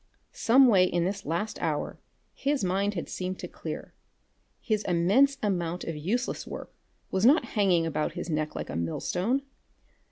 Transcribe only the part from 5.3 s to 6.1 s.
amount of